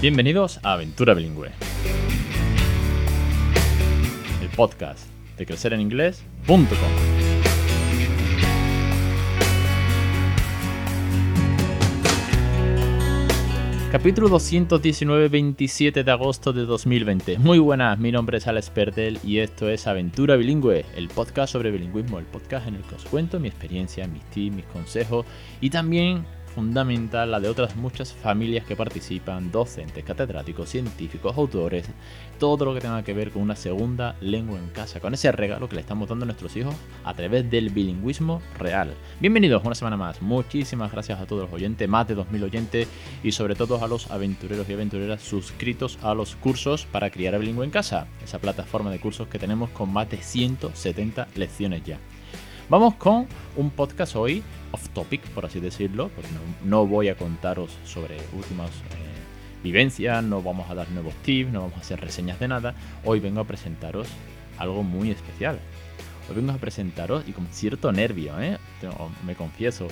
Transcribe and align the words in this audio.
Bienvenidos 0.00 0.60
a 0.62 0.72
Aventura 0.72 1.12
Bilingüe, 1.12 1.50
el 4.40 4.48
podcast 4.56 5.06
de 5.36 5.44
crecereninglés.com. 5.44 6.66
Capítulo 13.92 14.30
219, 14.30 15.28
27 15.28 16.02
de 16.02 16.10
agosto 16.10 16.54
de 16.54 16.64
2020. 16.64 17.38
Muy 17.38 17.58
buenas, 17.58 17.98
mi 17.98 18.10
nombre 18.10 18.38
es 18.38 18.46
Alex 18.46 18.70
Perdel 18.70 19.18
y 19.22 19.40
esto 19.40 19.68
es 19.68 19.86
Aventura 19.86 20.36
Bilingüe, 20.36 20.86
el 20.96 21.08
podcast 21.08 21.52
sobre 21.52 21.70
bilingüismo, 21.72 22.18
el 22.18 22.24
podcast 22.24 22.68
en 22.68 22.76
el 22.76 22.82
que 22.84 22.94
os 22.94 23.04
cuento 23.04 23.38
mi 23.38 23.48
experiencia, 23.48 24.06
mis 24.06 24.24
tips, 24.30 24.56
mis 24.56 24.64
consejos 24.64 25.26
y 25.60 25.68
también 25.68 26.24
fundamental 26.54 27.30
la 27.30 27.40
de 27.40 27.48
otras 27.48 27.76
muchas 27.76 28.12
familias 28.12 28.66
que 28.66 28.76
participan, 28.76 29.50
docentes, 29.50 30.04
catedráticos, 30.04 30.68
científicos, 30.68 31.36
autores, 31.36 31.86
todo 32.38 32.64
lo 32.64 32.74
que 32.74 32.80
tenga 32.80 33.02
que 33.02 33.14
ver 33.14 33.30
con 33.30 33.42
una 33.42 33.56
segunda 33.56 34.16
lengua 34.20 34.58
en 34.58 34.68
casa, 34.68 35.00
con 35.00 35.14
ese 35.14 35.32
regalo 35.32 35.68
que 35.68 35.76
le 35.76 35.80
estamos 35.80 36.08
dando 36.08 36.24
a 36.24 36.26
nuestros 36.26 36.56
hijos 36.56 36.74
a 37.04 37.14
través 37.14 37.50
del 37.50 37.70
bilingüismo 37.70 38.42
real. 38.58 38.94
Bienvenidos 39.20 39.64
una 39.64 39.74
semana 39.74 39.96
más, 39.96 40.20
muchísimas 40.22 40.92
gracias 40.92 41.20
a 41.20 41.26
todos 41.26 41.42
los 41.42 41.52
oyentes, 41.52 41.88
más 41.88 42.08
de 42.08 42.16
2.000 42.16 42.42
oyentes 42.42 42.88
y 43.22 43.32
sobre 43.32 43.54
todo 43.54 43.82
a 43.82 43.88
los 43.88 44.10
aventureros 44.10 44.68
y 44.68 44.72
aventureras 44.72 45.22
suscritos 45.22 45.98
a 46.02 46.14
los 46.14 46.36
cursos 46.36 46.86
para 46.86 47.10
criar 47.10 47.34
a 47.34 47.38
bilingüe 47.38 47.64
en 47.64 47.70
casa, 47.70 48.06
esa 48.24 48.38
plataforma 48.38 48.90
de 48.90 49.00
cursos 49.00 49.28
que 49.28 49.38
tenemos 49.38 49.70
con 49.70 49.92
más 49.92 50.10
de 50.10 50.18
170 50.18 51.28
lecciones 51.36 51.84
ya. 51.84 51.98
Vamos 52.70 52.94
con 52.94 53.26
un 53.56 53.70
podcast 53.70 54.14
hoy 54.14 54.44
off 54.70 54.90
topic, 54.90 55.20
por 55.30 55.44
así 55.44 55.58
decirlo, 55.58 56.08
porque 56.14 56.30
no, 56.64 56.86
voy 56.86 57.08
a 57.08 57.16
contaros 57.16 57.76
sobre 57.84 58.16
últimas 58.32 58.70
eh, 58.70 59.62
vivencias, 59.64 60.22
no 60.22 60.40
vamos 60.40 60.70
a 60.70 60.76
dar 60.76 60.88
nuevos 60.92 61.12
tips, 61.24 61.50
no 61.50 61.62
vamos 61.62 61.78
a 61.78 61.80
hacer 61.80 62.00
reseñas 62.00 62.38
de 62.38 62.46
nada. 62.46 62.76
Hoy 63.04 63.18
vengo 63.18 63.40
a 63.40 63.44
presentaros 63.44 64.06
algo 64.56 64.84
muy 64.84 65.10
especial. 65.10 65.58
Hoy 66.28 66.36
vengo 66.36 66.52
a 66.52 66.58
presentaros, 66.58 67.24
y 67.26 67.32
con 67.32 67.48
cierto 67.48 67.90
nervio, 67.90 68.40
¿eh? 68.40 68.56
me 69.26 69.34
confieso, 69.34 69.88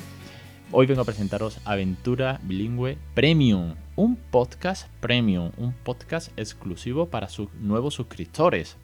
hoy 0.71 0.87
vengo 0.87 1.01
a 1.01 1.05
presentaros 1.05 1.59
Aventura 1.65 2.39
Bilingüe 2.45 2.97
Premium, 3.13 3.75
un 3.97 4.15
podcast 4.15 4.87
premium, 5.01 5.51
un 5.57 5.73
podcast 5.73 6.31
exclusivo 6.39 7.07
para 7.07 7.29
sus 7.29 7.53
nuevos 7.55 7.95
suscriptores 7.95 8.77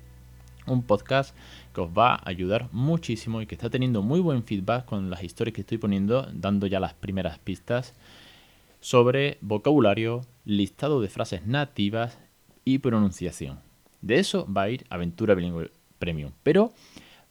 un 0.67 0.83
podcast 0.83 1.37
que 1.75 1.81
os 1.81 1.91
va 1.91 2.15
a 2.15 2.29
ayudar 2.29 2.69
muchísimo 2.73 3.43
y 3.43 3.47
que 3.47 3.55
está 3.55 3.71
teniendo 3.71 4.03
muy 4.03 4.21
buen 4.21 4.45
feedback 4.45 4.85
con 4.85 5.11
las 5.11 5.23
historias 5.23 5.55
que 5.55 5.61
estoy 5.63 5.79
poniendo, 5.79 6.29
dando 6.33 6.67
ya 6.67 6.81
las 6.81 6.95
primeras 6.95 7.39
pistas 7.39 7.95
sobre 8.81 9.39
vocabulario, 9.41 10.23
listado 10.45 11.01
de 11.01 11.09
frases 11.09 11.47
nativas 11.47 12.19
y 12.65 12.79
pronunciación. 12.79 13.61
De 14.03 14.19
eso 14.19 14.47
va 14.53 14.63
a 14.63 14.71
ir 14.71 14.85
Aventura 14.91 15.35
Bilingüe 15.35 15.71
Premium. 15.99 16.33
Pero 16.43 16.73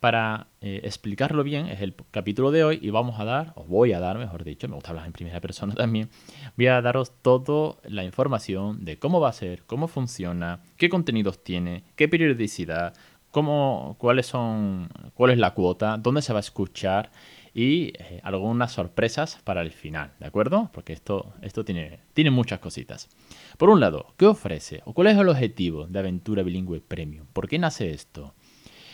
para 0.04 0.48
eh, 0.60 0.82
explicarlo 0.84 1.46
bien, 1.46 1.68
es 1.68 1.80
el 1.80 1.96
capítulo 2.12 2.52
de 2.52 2.66
hoy 2.66 2.78
y 2.82 2.90
vamos 2.90 3.22
a 3.22 3.24
dar, 3.24 3.54
os 3.56 3.70
voy 3.70 3.94
a 3.94 4.02
dar, 4.02 4.18
mejor 4.18 4.44
dicho, 4.44 4.68
me 4.68 4.76
gusta 4.76 4.90
hablar 4.90 5.06
en 5.06 5.14
primera 5.14 5.40
persona 5.40 5.74
también, 5.76 6.10
voy 6.58 6.68
a 6.68 6.82
daros 6.82 7.14
toda 7.22 7.78
la 7.86 8.04
información 8.04 8.84
de 8.84 9.00
cómo 9.00 9.22
va 9.22 9.30
a 9.30 9.32
ser, 9.32 9.64
cómo 9.64 9.88
funciona, 9.88 10.60
qué 10.76 10.90
contenidos 10.90 11.42
tiene, 11.42 11.86
qué 11.96 12.10
periodicidad, 12.10 12.94
cómo, 13.34 13.96
cuáles 13.98 14.28
son, 14.28 14.90
cuál 15.16 15.32
es 15.32 15.40
la 15.40 15.56
cuota, 15.56 15.98
dónde 15.98 16.22
se 16.22 16.34
va 16.34 16.40
a 16.40 16.48
escuchar 16.48 17.12
y 17.52 17.88
eh, 17.98 18.22
algunas 18.22 18.72
sorpresas 18.72 19.40
para 19.44 19.64
el 19.64 19.72
final, 19.72 20.12
¿de 20.20 20.28
acuerdo? 20.28 20.70
Porque 20.72 20.94
esto, 20.94 21.34
esto 21.42 21.66
tiene, 21.66 22.00
tiene 22.14 22.30
muchas 22.30 22.60
cositas. 22.60 23.10
Por 23.58 23.72
un 23.72 23.80
lado, 23.80 24.14
¿qué 24.18 24.28
ofrece 24.28 24.84
o 24.86 24.94
cuál 24.94 25.08
es 25.08 25.18
el 25.18 25.28
objetivo 25.28 25.88
de 25.88 25.98
Aventura 25.98 26.44
Bilingüe 26.44 26.80
Premium? 26.80 27.26
¿Por 27.34 27.50
qué 27.50 27.58
nace 27.58 27.90
esto? 27.90 28.36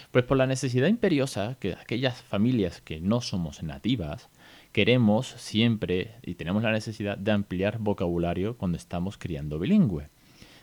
Pues 0.09 0.23
por 0.23 0.37
la 0.37 0.47
necesidad 0.47 0.87
imperiosa 0.87 1.57
que 1.59 1.73
aquellas 1.73 2.21
familias 2.21 2.79
que 2.79 3.01
no 3.01 3.19
somos 3.19 3.61
nativas 3.61 4.29
queremos 4.71 5.27
siempre 5.27 6.15
y 6.23 6.35
tenemos 6.35 6.63
la 6.63 6.71
necesidad 6.71 7.17
de 7.17 7.31
ampliar 7.31 7.79
vocabulario 7.79 8.55
cuando 8.55 8.77
estamos 8.77 9.17
criando 9.17 9.59
bilingüe. 9.59 10.07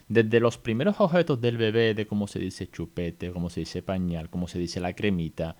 Desde 0.09 0.39
los 0.39 0.57
primeros 0.57 1.01
objetos 1.01 1.41
del 1.41 1.57
bebé, 1.57 1.93
de 1.93 2.07
cómo 2.07 2.27
se 2.27 2.39
dice 2.39 2.69
chupete, 2.69 3.31
cómo 3.31 3.49
se 3.49 3.61
dice 3.61 3.81
pañal, 3.81 4.29
cómo 4.29 4.47
se 4.47 4.57
dice 4.57 4.79
la 4.79 4.93
cremita, 4.93 5.57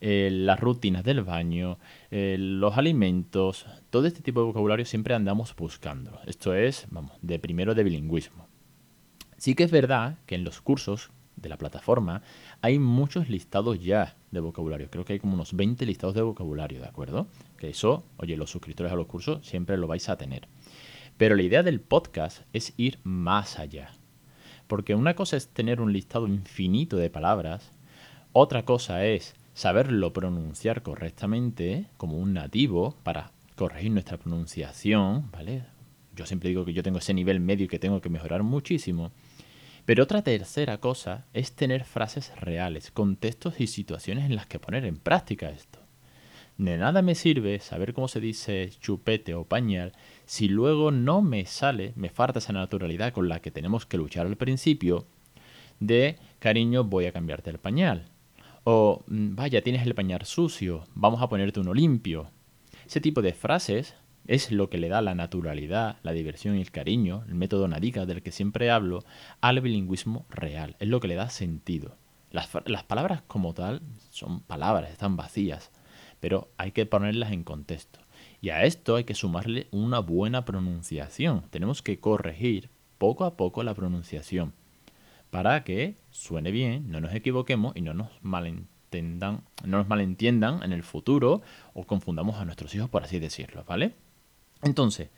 eh, 0.00 0.30
las 0.32 0.58
rutinas 0.58 1.04
del 1.04 1.22
baño, 1.22 1.78
eh, 2.10 2.36
los 2.38 2.78
alimentos, 2.78 3.66
todo 3.90 4.06
este 4.06 4.22
tipo 4.22 4.40
de 4.40 4.46
vocabulario 4.46 4.86
siempre 4.86 5.14
andamos 5.14 5.54
buscando. 5.54 6.18
Esto 6.26 6.54
es, 6.54 6.86
vamos, 6.90 7.12
de 7.20 7.38
primero 7.38 7.74
de 7.74 7.84
bilingüismo. 7.84 8.48
Sí 9.36 9.54
que 9.54 9.64
es 9.64 9.70
verdad 9.70 10.16
que 10.24 10.34
en 10.34 10.44
los 10.44 10.62
cursos 10.62 11.10
de 11.36 11.48
la 11.48 11.58
plataforma 11.58 12.22
hay 12.62 12.78
muchos 12.78 13.28
listados 13.28 13.82
ya 13.82 14.16
de 14.30 14.40
vocabulario. 14.40 14.90
Creo 14.90 15.04
que 15.04 15.14
hay 15.14 15.18
como 15.18 15.34
unos 15.34 15.54
20 15.54 15.84
listados 15.86 16.14
de 16.14 16.22
vocabulario, 16.22 16.80
¿de 16.80 16.88
acuerdo? 16.88 17.26
Que 17.58 17.70
eso, 17.70 18.04
oye, 18.16 18.36
los 18.36 18.50
suscriptores 18.50 18.92
a 18.92 18.96
los 18.96 19.06
cursos 19.06 19.46
siempre 19.46 19.76
lo 19.76 19.86
vais 19.86 20.08
a 20.08 20.16
tener. 20.16 20.48
Pero 21.20 21.36
la 21.36 21.42
idea 21.42 21.62
del 21.62 21.82
podcast 21.82 22.46
es 22.54 22.72
ir 22.78 22.98
más 23.02 23.58
allá. 23.58 23.90
Porque 24.66 24.94
una 24.94 25.12
cosa 25.12 25.36
es 25.36 25.48
tener 25.48 25.82
un 25.82 25.92
listado 25.92 26.26
infinito 26.26 26.96
de 26.96 27.10
palabras, 27.10 27.72
otra 28.32 28.64
cosa 28.64 29.04
es 29.04 29.34
saberlo 29.52 30.14
pronunciar 30.14 30.82
correctamente 30.82 31.84
como 31.98 32.16
un 32.16 32.32
nativo 32.32 32.96
para 33.02 33.32
corregir 33.54 33.90
nuestra 33.90 34.16
pronunciación, 34.16 35.30
¿vale? 35.30 35.64
Yo 36.16 36.24
siempre 36.24 36.48
digo 36.48 36.64
que 36.64 36.72
yo 36.72 36.82
tengo 36.82 37.00
ese 37.00 37.12
nivel 37.12 37.38
medio 37.38 37.66
y 37.66 37.68
que 37.68 37.78
tengo 37.78 38.00
que 38.00 38.08
mejorar 38.08 38.42
muchísimo. 38.42 39.12
Pero 39.84 40.04
otra 40.04 40.22
tercera 40.22 40.78
cosa 40.78 41.26
es 41.34 41.52
tener 41.52 41.84
frases 41.84 42.32
reales, 42.40 42.90
contextos 42.90 43.60
y 43.60 43.66
situaciones 43.66 44.24
en 44.24 44.36
las 44.36 44.46
que 44.46 44.58
poner 44.58 44.86
en 44.86 44.96
práctica 44.96 45.50
esto. 45.50 45.79
De 46.60 46.76
nada 46.76 47.00
me 47.00 47.14
sirve 47.14 47.58
saber 47.58 47.94
cómo 47.94 48.06
se 48.06 48.20
dice 48.20 48.68
chupete 48.82 49.32
o 49.32 49.44
pañal 49.44 49.92
si 50.26 50.46
luego 50.46 50.90
no 50.90 51.22
me 51.22 51.46
sale, 51.46 51.94
me 51.96 52.10
falta 52.10 52.38
esa 52.38 52.52
naturalidad 52.52 53.14
con 53.14 53.30
la 53.30 53.40
que 53.40 53.50
tenemos 53.50 53.86
que 53.86 53.96
luchar 53.96 54.26
al 54.26 54.36
principio 54.36 55.06
de 55.78 56.18
cariño 56.38 56.84
voy 56.84 57.06
a 57.06 57.12
cambiarte 57.12 57.48
el 57.48 57.56
pañal. 57.56 58.10
O 58.64 59.04
mm, 59.06 59.36
vaya, 59.36 59.62
tienes 59.62 59.86
el 59.86 59.94
pañal 59.94 60.26
sucio, 60.26 60.84
vamos 60.94 61.22
a 61.22 61.30
ponerte 61.30 61.60
uno 61.60 61.72
limpio. 61.72 62.30
Ese 62.86 63.00
tipo 63.00 63.22
de 63.22 63.32
frases 63.32 63.94
es 64.26 64.52
lo 64.52 64.68
que 64.68 64.76
le 64.76 64.90
da 64.90 65.00
la 65.00 65.14
naturalidad, 65.14 65.96
la 66.02 66.12
diversión 66.12 66.56
y 66.56 66.60
el 66.60 66.70
cariño, 66.70 67.24
el 67.26 67.36
método 67.36 67.68
Nadiga 67.68 68.04
del 68.04 68.20
que 68.20 68.32
siempre 68.32 68.70
hablo, 68.70 69.02
al 69.40 69.62
bilingüismo 69.62 70.26
real. 70.28 70.76
Es 70.78 70.88
lo 70.88 71.00
que 71.00 71.08
le 71.08 71.14
da 71.14 71.30
sentido. 71.30 71.96
Las, 72.30 72.50
las 72.66 72.84
palabras 72.84 73.22
como 73.26 73.54
tal 73.54 73.80
son 74.10 74.40
palabras, 74.40 74.90
están 74.90 75.16
vacías 75.16 75.70
pero 76.20 76.48
hay 76.56 76.72
que 76.72 76.86
ponerlas 76.86 77.32
en 77.32 77.44
contexto. 77.44 78.00
Y 78.40 78.50
a 78.50 78.64
esto 78.64 78.96
hay 78.96 79.04
que 79.04 79.14
sumarle 79.14 79.66
una 79.70 79.98
buena 79.98 80.44
pronunciación. 80.44 81.42
Tenemos 81.50 81.82
que 81.82 81.98
corregir 81.98 82.70
poco 82.98 83.24
a 83.24 83.36
poco 83.36 83.62
la 83.62 83.74
pronunciación 83.74 84.52
para 85.30 85.64
que 85.64 85.96
suene 86.10 86.50
bien, 86.50 86.90
no 86.90 87.00
nos 87.00 87.14
equivoquemos 87.14 87.76
y 87.76 87.80
no 87.80 87.94
nos 87.94 88.10
malentendan, 88.22 89.42
no 89.64 89.78
nos 89.78 89.88
malentiendan 89.88 90.62
en 90.62 90.72
el 90.72 90.82
futuro 90.82 91.40
o 91.72 91.84
confundamos 91.84 92.36
a 92.36 92.44
nuestros 92.44 92.74
hijos, 92.74 92.90
por 92.90 93.04
así 93.04 93.18
decirlo, 93.18 93.64
¿vale? 93.66 93.94
Entonces, 94.62 95.08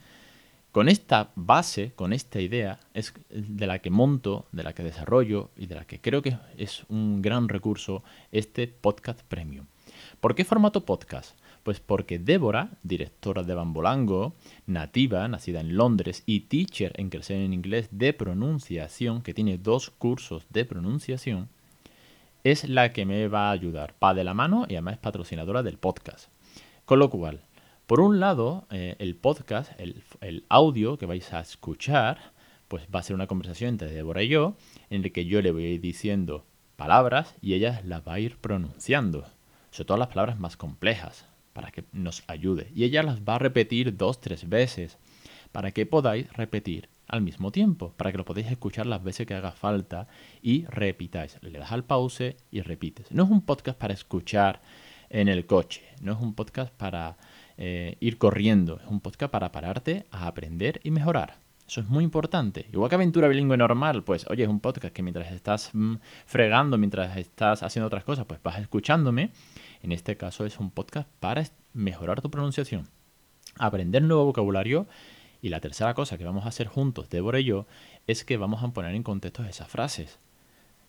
con 0.70 0.88
esta 0.88 1.32
base, 1.34 1.92
con 1.96 2.12
esta 2.12 2.40
idea, 2.40 2.78
es 2.94 3.12
de 3.30 3.66
la 3.66 3.80
que 3.80 3.90
monto, 3.90 4.46
de 4.52 4.62
la 4.62 4.74
que 4.74 4.82
desarrollo 4.82 5.50
y 5.56 5.66
de 5.66 5.74
la 5.74 5.84
que 5.84 6.00
creo 6.00 6.22
que 6.22 6.36
es 6.56 6.84
un 6.88 7.20
gran 7.20 7.48
recurso 7.48 8.02
este 8.32 8.68
podcast 8.68 9.22
premium. 9.22 9.66
¿Por 10.20 10.34
qué 10.34 10.44
formato 10.44 10.84
podcast? 10.84 11.36
Pues 11.62 11.80
porque 11.80 12.18
Débora, 12.18 12.70
directora 12.82 13.42
de 13.42 13.54
Bambolango, 13.54 14.34
nativa, 14.66 15.28
nacida 15.28 15.60
en 15.60 15.76
Londres 15.76 16.22
y 16.26 16.40
teacher 16.40 16.92
en 16.96 17.08
crecer 17.08 17.40
en 17.40 17.52
inglés 17.52 17.88
de 17.90 18.12
pronunciación, 18.12 19.22
que 19.22 19.34
tiene 19.34 19.58
dos 19.58 19.90
cursos 19.90 20.46
de 20.50 20.64
pronunciación, 20.64 21.48
es 22.44 22.68
la 22.68 22.92
que 22.92 23.06
me 23.06 23.28
va 23.28 23.48
a 23.48 23.52
ayudar, 23.52 23.94
pa 23.94 24.14
de 24.14 24.24
la 24.24 24.34
mano 24.34 24.66
y 24.68 24.74
además 24.74 24.94
es 24.94 25.00
patrocinadora 25.00 25.62
del 25.62 25.78
podcast. 25.78 26.28
Con 26.84 26.98
lo 26.98 27.10
cual, 27.10 27.42
por 27.86 28.00
un 28.00 28.18
lado, 28.18 28.66
eh, 28.70 28.96
el 28.98 29.14
podcast, 29.14 29.70
el, 29.78 30.02
el 30.20 30.44
audio 30.48 30.98
que 30.98 31.06
vais 31.06 31.32
a 31.32 31.40
escuchar, 31.40 32.32
pues 32.66 32.86
va 32.92 33.00
a 33.00 33.02
ser 33.02 33.14
una 33.14 33.26
conversación 33.26 33.68
entre 33.68 33.92
Débora 33.92 34.22
y 34.22 34.28
yo, 34.28 34.56
en 34.90 35.02
la 35.02 35.10
que 35.10 35.26
yo 35.26 35.40
le 35.42 35.52
voy 35.52 35.66
a 35.66 35.68
ir 35.68 35.80
diciendo 35.80 36.44
palabras 36.76 37.36
y 37.40 37.54
ella 37.54 37.80
las 37.84 38.06
va 38.06 38.14
a 38.14 38.18
ir 38.18 38.38
pronunciando 38.38 39.24
sobre 39.72 39.86
todo 39.86 39.98
las 39.98 40.08
palabras 40.08 40.38
más 40.38 40.56
complejas, 40.56 41.26
para 41.52 41.70
que 41.70 41.84
nos 41.92 42.22
ayude. 42.28 42.70
Y 42.74 42.84
ella 42.84 43.02
las 43.02 43.22
va 43.22 43.34
a 43.34 43.38
repetir 43.38 43.96
dos, 43.96 44.20
tres 44.20 44.48
veces, 44.48 44.98
para 45.50 45.72
que 45.72 45.86
podáis 45.86 46.32
repetir 46.32 46.88
al 47.08 47.20
mismo 47.20 47.50
tiempo, 47.50 47.92
para 47.96 48.12
que 48.12 48.18
lo 48.18 48.24
podáis 48.24 48.50
escuchar 48.50 48.86
las 48.86 49.02
veces 49.02 49.26
que 49.26 49.34
haga 49.34 49.52
falta 49.52 50.06
y 50.40 50.64
repitáis. 50.66 51.38
Le 51.42 51.58
das 51.58 51.72
al 51.72 51.84
pause 51.84 52.36
y 52.50 52.60
repites. 52.60 53.10
No 53.10 53.24
es 53.24 53.30
un 53.30 53.42
podcast 53.42 53.78
para 53.78 53.92
escuchar 53.92 54.62
en 55.10 55.28
el 55.28 55.44
coche, 55.44 55.82
no 56.00 56.12
es 56.12 56.20
un 56.20 56.34
podcast 56.34 56.72
para 56.72 57.18
eh, 57.58 57.96
ir 58.00 58.16
corriendo, 58.16 58.80
es 58.80 58.86
un 58.86 59.00
podcast 59.00 59.30
para 59.30 59.52
pararte 59.52 60.06
a 60.10 60.26
aprender 60.26 60.80
y 60.84 60.90
mejorar. 60.90 61.41
Eso 61.72 61.80
es 61.80 61.88
muy 61.88 62.04
importante. 62.04 62.66
Igual 62.70 62.90
que 62.90 62.96
aventura 62.96 63.28
bilingüe 63.28 63.56
normal, 63.56 64.04
pues 64.04 64.26
oye, 64.28 64.42
es 64.42 64.48
un 64.50 64.60
podcast 64.60 64.92
que 64.94 65.02
mientras 65.02 65.32
estás 65.32 65.70
mm, 65.72 65.94
fregando, 66.26 66.76
mientras 66.76 67.16
estás 67.16 67.62
haciendo 67.62 67.86
otras 67.86 68.04
cosas, 68.04 68.26
pues 68.26 68.42
vas 68.42 68.58
escuchándome. 68.58 69.30
En 69.82 69.90
este 69.90 70.18
caso 70.18 70.44
es 70.44 70.58
un 70.58 70.70
podcast 70.70 71.08
para 71.18 71.42
mejorar 71.72 72.20
tu 72.20 72.30
pronunciación, 72.30 72.90
aprender 73.58 74.02
nuevo 74.02 74.26
vocabulario. 74.26 74.86
Y 75.40 75.48
la 75.48 75.60
tercera 75.60 75.94
cosa 75.94 76.18
que 76.18 76.26
vamos 76.26 76.44
a 76.44 76.48
hacer 76.48 76.66
juntos, 76.66 77.08
Débora 77.08 77.40
y 77.40 77.44
yo, 77.44 77.66
es 78.06 78.22
que 78.26 78.36
vamos 78.36 78.62
a 78.62 78.68
poner 78.68 78.94
en 78.94 79.02
contexto 79.02 79.42
esas 79.42 79.68
frases. 79.68 80.18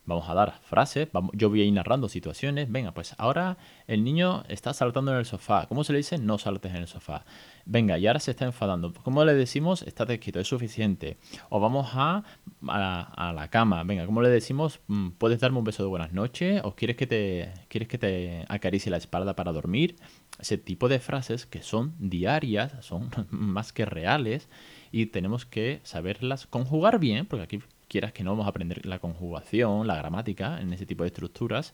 Vamos 0.06 0.28
a 0.28 0.34
dar 0.34 0.60
frases, 0.64 1.08
yo 1.32 1.50
voy 1.50 1.62
a 1.62 1.64
ir 1.64 1.72
narrando 1.72 2.10
situaciones. 2.10 2.70
Venga, 2.70 2.92
pues 2.92 3.16
ahora 3.18 3.56
el 3.88 4.04
niño 4.04 4.44
está 4.50 4.74
saltando 4.74 5.14
en 5.14 5.20
el 5.20 5.26
sofá. 5.26 5.66
¿Cómo 5.68 5.86
se 5.86 5.94
le 5.94 6.00
dice? 6.00 6.18
No 6.18 6.38
saltes 6.38 6.74
en 6.74 6.82
el 6.82 6.88
sofá. 6.90 7.24
Venga, 7.66 7.98
y 7.98 8.08
ahora 8.08 8.20
se 8.20 8.32
está 8.32 8.46
enfadando. 8.46 8.94
¿Cómo 9.04 9.24
le 9.24 9.34
decimos? 9.34 9.84
Estate 9.84 10.20
quieto, 10.20 10.40
es 10.40 10.48
suficiente. 10.48 11.18
O 11.50 11.62
vamos 11.62 11.92
a, 11.94 12.24
a, 12.68 13.34
la 13.34 13.48
cama. 13.50 13.84
Venga, 13.84 14.06
¿cómo 14.06 14.22
le 14.22 14.30
decimos? 14.30 14.82
Mm, 14.88 15.12
¿Puedes 15.12 15.40
darme 15.40 15.60
un 15.60 15.64
beso 15.64 15.82
de 15.82 15.90
buenas 15.90 16.12
noches? 16.12 16.62
¿O 16.66 16.76
quieres 16.76 16.98
que 16.98 17.08
te, 17.08 17.54
quieres 17.70 17.88
que 17.88 17.98
te 17.98 18.46
acaricie 18.50 18.92
la 18.92 18.98
espalda 18.98 19.36
para 19.36 19.54
dormir? 19.54 19.96
Ese 20.40 20.58
tipo 20.58 20.90
de 20.90 21.00
frases 21.00 21.46
que 21.46 21.62
son 21.62 21.94
diarias, 22.00 22.74
son 22.82 23.10
más 23.30 23.72
que 23.72 23.86
reales 23.86 24.50
y 24.92 25.06
tenemos 25.06 25.46
que 25.46 25.80
saberlas 25.84 26.48
conjugar 26.48 27.00
bien, 27.00 27.26
porque 27.26 27.44
aquí 27.44 27.60
quieras 27.88 28.12
que 28.12 28.24
no, 28.24 28.32
vamos 28.32 28.46
a 28.46 28.50
aprender 28.50 28.86
la 28.86 29.00
conjugación, 29.00 29.88
la 29.88 29.96
gramática 29.96 30.60
en 30.60 30.74
ese 30.74 30.86
tipo 30.86 31.04
de 31.04 31.08
estructuras 31.08 31.74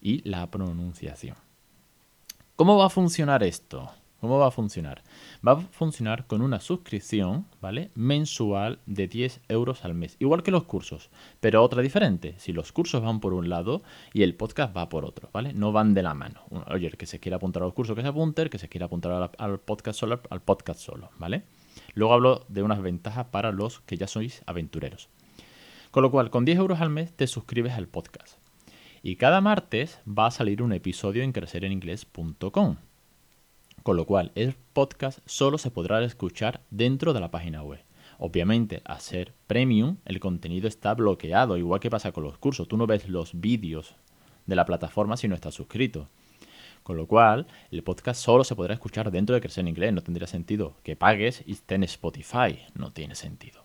y 0.00 0.28
la 0.28 0.50
pronunciación. 0.50 1.36
¿Cómo 2.56 2.76
va 2.76 2.86
a 2.86 2.90
funcionar 2.90 3.44
esto? 3.44 3.88
¿Cómo 4.20 4.36
va 4.38 4.48
a 4.48 4.50
funcionar? 4.50 5.04
Va 5.46 5.52
a 5.52 5.60
funcionar 5.60 6.26
con 6.26 6.42
una 6.42 6.58
suscripción, 6.58 7.46
¿vale? 7.60 7.92
Mensual 7.94 8.80
de 8.84 9.06
10 9.06 9.42
euros 9.48 9.84
al 9.84 9.94
mes. 9.94 10.16
Igual 10.18 10.42
que 10.42 10.50
los 10.50 10.64
cursos, 10.64 11.10
pero 11.38 11.62
otra 11.62 11.82
diferente. 11.82 12.34
Si 12.38 12.52
los 12.52 12.72
cursos 12.72 13.00
van 13.00 13.20
por 13.20 13.32
un 13.32 13.48
lado 13.48 13.82
y 14.12 14.24
el 14.24 14.34
podcast 14.34 14.76
va 14.76 14.88
por 14.88 15.04
otro, 15.04 15.30
¿vale? 15.32 15.52
No 15.52 15.70
van 15.70 15.94
de 15.94 16.02
la 16.02 16.14
mano. 16.14 16.42
Oye, 16.66 16.88
el 16.88 16.96
que 16.96 17.06
se 17.06 17.20
quiera 17.20 17.36
apuntar 17.36 17.62
a 17.62 17.66
los 17.66 17.74
cursos 17.74 17.94
que 17.94 18.02
se 18.02 18.08
apunte, 18.08 18.42
el 18.42 18.50
que 18.50 18.58
se 18.58 18.68
quiera 18.68 18.86
apuntar 18.86 19.30
al, 19.38 19.60
podcast 19.60 20.00
solo, 20.00 20.20
al 20.30 20.42
podcast 20.42 20.80
solo, 20.80 21.10
¿vale? 21.16 21.44
Luego 21.94 22.12
hablo 22.12 22.44
de 22.48 22.64
unas 22.64 22.82
ventajas 22.82 23.26
para 23.26 23.52
los 23.52 23.80
que 23.82 23.96
ya 23.96 24.08
sois 24.08 24.42
aventureros. 24.46 25.10
Con 25.92 26.02
lo 26.02 26.10
cual, 26.10 26.30
con 26.30 26.44
10 26.44 26.58
euros 26.58 26.80
al 26.80 26.90
mes 26.90 27.12
te 27.12 27.28
suscribes 27.28 27.74
al 27.74 27.86
podcast. 27.86 28.38
Y 29.00 29.14
cada 29.14 29.40
martes 29.40 30.00
va 30.08 30.26
a 30.26 30.32
salir 30.32 30.60
un 30.60 30.72
episodio 30.72 31.22
en 31.22 31.30
crecereninglés.com. 31.30 32.78
Con 33.88 33.96
lo 33.96 34.04
cual, 34.04 34.32
el 34.34 34.52
podcast 34.74 35.20
solo 35.24 35.56
se 35.56 35.70
podrá 35.70 36.04
escuchar 36.04 36.60
dentro 36.68 37.14
de 37.14 37.20
la 37.20 37.30
página 37.30 37.62
web. 37.62 37.80
Obviamente, 38.18 38.82
a 38.84 39.00
ser 39.00 39.32
premium, 39.46 39.96
el 40.04 40.20
contenido 40.20 40.68
está 40.68 40.92
bloqueado, 40.92 41.56
igual 41.56 41.80
que 41.80 41.88
pasa 41.88 42.12
con 42.12 42.22
los 42.22 42.36
cursos. 42.36 42.68
Tú 42.68 42.76
no 42.76 42.86
ves 42.86 43.08
los 43.08 43.40
vídeos 43.40 43.94
de 44.44 44.56
la 44.56 44.66
plataforma 44.66 45.16
si 45.16 45.26
no 45.26 45.34
estás 45.34 45.54
suscrito. 45.54 46.10
Con 46.82 46.98
lo 46.98 47.06
cual, 47.06 47.46
el 47.70 47.82
podcast 47.82 48.22
solo 48.22 48.44
se 48.44 48.54
podrá 48.54 48.74
escuchar 48.74 49.10
dentro 49.10 49.34
de 49.34 49.40
Crecer 49.40 49.62
en 49.62 49.68
Inglés. 49.68 49.94
No 49.94 50.02
tendría 50.02 50.26
sentido 50.26 50.74
que 50.82 50.94
pagues 50.94 51.42
y 51.46 51.52
esté 51.52 51.76
en 51.76 51.84
Spotify. 51.84 52.66
No 52.74 52.92
tiene 52.92 53.14
sentido. 53.14 53.62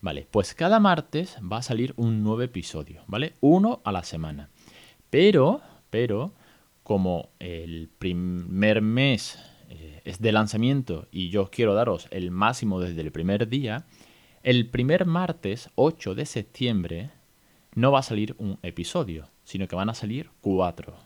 Vale, 0.00 0.28
pues 0.30 0.54
cada 0.54 0.78
martes 0.78 1.38
va 1.40 1.56
a 1.56 1.62
salir 1.62 1.92
un 1.96 2.22
nuevo 2.22 2.42
episodio, 2.42 3.02
¿vale? 3.08 3.34
Uno 3.40 3.80
a 3.82 3.90
la 3.90 4.04
semana. 4.04 4.48
Pero, 5.10 5.60
pero, 5.90 6.34
como 6.90 7.28
el 7.38 7.88
primer 8.00 8.82
mes 8.82 9.38
eh, 9.68 10.02
es 10.04 10.20
de 10.20 10.32
lanzamiento 10.32 11.06
y 11.12 11.28
yo 11.28 11.48
quiero 11.48 11.72
daros 11.74 12.08
el 12.10 12.32
máximo 12.32 12.80
desde 12.80 13.00
el 13.00 13.12
primer 13.12 13.48
día, 13.48 13.86
el 14.42 14.68
primer 14.70 15.06
martes 15.06 15.70
8 15.76 16.16
de 16.16 16.26
septiembre 16.26 17.10
no 17.76 17.92
va 17.92 18.00
a 18.00 18.02
salir 18.02 18.34
un 18.38 18.58
episodio, 18.64 19.28
sino 19.44 19.68
que 19.68 19.76
van 19.76 19.88
a 19.88 19.94
salir 19.94 20.30
cuatro. 20.40 20.96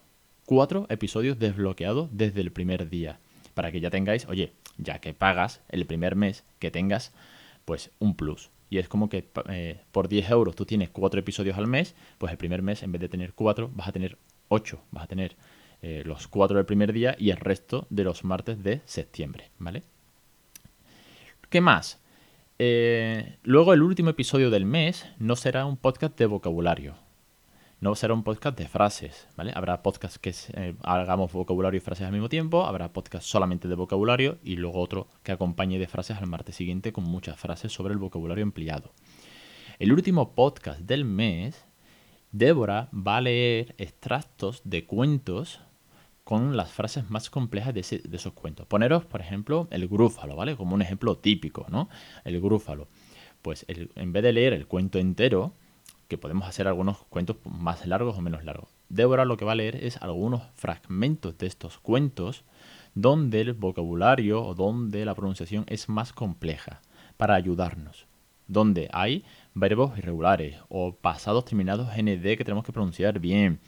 Cuatro 0.47 0.87
episodios 0.89 1.39
desbloqueados 1.39 2.09
desde 2.13 2.41
el 2.41 2.51
primer 2.51 2.89
día. 2.89 3.21
Para 3.53 3.71
que 3.71 3.81
ya 3.81 3.91
tengáis, 3.91 4.27
oye, 4.27 4.55
ya 4.79 5.01
que 5.01 5.13
pagas 5.13 5.61
el 5.69 5.85
primer 5.85 6.17
mes, 6.17 6.45
que 6.61 6.71
tengas 6.71 7.13
pues 7.67 7.91
un 7.99 8.17
plus. 8.17 8.49
Y 8.71 8.79
es 8.79 8.89
como 8.89 9.11
que 9.11 9.29
eh, 9.51 9.83
por 9.93 10.09
10 10.09 10.31
euros 10.31 10.57
tú 10.57 10.65
tienes 10.65 10.89
4 10.89 11.21
episodios 11.21 11.59
al 11.59 11.67
mes, 11.67 11.95
pues 12.17 12.33
el 12.33 12.39
primer 12.39 12.63
mes 12.63 12.83
en 12.83 12.91
vez 12.91 13.03
de 13.03 13.11
tener 13.11 13.35
4 13.35 13.71
vas 13.75 13.89
a 13.89 13.93
tener 13.93 14.17
8, 14.49 14.81
vas 14.91 15.05
a 15.05 15.09
tener 15.09 15.37
eh, 15.87 16.03
los 16.03 16.29
4 16.29 16.57
del 16.57 16.65
primer 16.65 16.95
día 16.95 17.15
y 17.19 17.29
el 17.29 17.37
resto 17.37 17.87
de 17.91 18.05
los 18.05 18.25
martes 18.25 18.63
de 18.63 18.81
septiembre, 18.87 19.51
¿vale? 19.59 19.83
¿Qué 21.51 21.61
más? 21.61 22.01
Eh, 22.59 23.37
luego 23.43 23.75
el 23.75 23.83
último 23.83 24.09
episodio 24.09 24.49
del 24.49 24.65
mes 24.65 25.07
no 25.19 25.37
será 25.37 25.67
un 25.67 25.77
podcast 25.77 26.17
de 26.17 26.25
vocabulario, 26.25 26.95
no 27.81 27.95
será 27.97 28.15
un 28.15 28.23
podcast 28.23 28.57
de 28.57 28.67
frases, 28.67 29.29
¿vale? 29.37 29.53
Habrá 29.55 29.83
podcasts 29.83 30.19
que 30.19 30.35
eh, 30.55 30.75
hagamos 30.85 31.31
vocabulario 31.35 31.77
y 31.77 31.83
frases 31.83 32.07
al 32.07 32.13
mismo 32.15 32.31
tiempo, 32.31 32.65
habrá 32.65 32.95
podcast 32.95 33.27
solamente 33.27 33.69
de 33.69 33.75
vocabulario 33.75 34.39
y 34.43 34.57
luego 34.57 34.81
otro 34.81 35.09
que 35.23 35.33
acompañe 35.33 35.79
de 35.79 35.87
frases 35.87 36.17
al 36.17 36.29
martes 36.29 36.57
siguiente 36.57 36.95
con 36.95 37.05
muchas 37.05 37.39
frases 37.39 37.71
sobre 37.71 37.93
el 37.93 37.99
vocabulario 37.99 38.43
empleado. 38.43 38.95
El 39.79 39.93
último 39.93 40.35
podcast 40.35 40.81
del 40.81 41.05
mes, 41.05 41.63
Débora 42.33 42.89
va 42.91 43.19
a 43.19 43.21
leer 43.21 43.75
extractos 43.77 44.63
de 44.65 44.87
cuentos 44.87 45.61
con 46.25 46.57
las 46.57 46.73
frases 46.73 47.11
más 47.11 47.31
complejas 47.31 47.75
de, 47.75 47.81
esos 47.81 48.33
cuentos. 48.33 48.67
Poneros, 48.67 49.05
por 49.05 49.21
ejemplo, 49.21 49.69
el 49.71 49.87
grúfalo, 49.89 50.37
¿vale? 50.37 50.57
Como 50.57 50.75
un 50.75 50.83
ejemplo 50.83 51.17
típico, 51.19 51.67
¿no? 51.71 51.89
El 52.25 52.41
grúfalo. 52.41 52.89
Pues 53.43 53.67
en 53.69 54.13
vez 54.13 54.23
de 54.23 54.33
leer 54.33 54.55
el 54.55 54.67
cuento 54.67 54.99
entero, 54.99 55.53
que 56.09 56.19
podemos 56.19 56.49
hacer 56.49 56.67
algunos 56.67 56.99
cuentos 57.05 57.37
más 57.45 57.87
largos 57.87 58.17
o 58.17 58.21
menos 58.21 58.45
largos. 58.45 58.71
Débora 58.89 59.25
lo 59.25 59.37
que 59.37 59.45
va 59.45 59.53
a 59.53 59.57
leer 59.57 59.77
es 59.77 59.97
algunos 59.99 60.43
fragmentos 60.55 61.37
de 61.39 61.47
estos 61.47 61.79
cuentos 61.79 62.45
donde 62.95 63.41
el 63.41 63.53
vocabulario 63.55 64.43
o 64.43 64.55
donde 64.55 65.05
la 65.05 65.15
pronunciación 65.15 65.65
es 65.69 65.89
más 65.89 66.13
compleja 66.13 66.81
para 67.17 67.35
ayudarnos. 67.35 68.07
Donde 68.47 68.89
hay 68.93 69.25
verbos 69.55 69.99
irregulares 69.99 70.57
o 70.69 70.95
pasados 70.95 71.47
terminados 71.47 71.89
ND 71.97 72.37
que 72.37 72.45
tenemos 72.45 72.65
que 72.65 72.73
pronunciar 72.73 73.19
bien 73.19 73.59